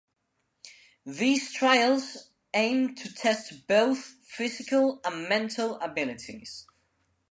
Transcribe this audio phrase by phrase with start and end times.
[1.05, 6.65] These trials aim to test both physical and mental abilities.